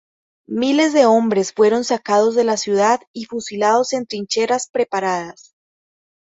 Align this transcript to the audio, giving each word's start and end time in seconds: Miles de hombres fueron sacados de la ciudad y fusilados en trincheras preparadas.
Miles 0.47 0.93
de 0.93 1.05
hombres 1.05 1.53
fueron 1.53 1.83
sacados 1.83 2.33
de 2.33 2.43
la 2.43 2.57
ciudad 2.57 3.01
y 3.13 3.25
fusilados 3.25 3.93
en 3.93 4.07
trincheras 4.07 4.67
preparadas. 4.67 5.53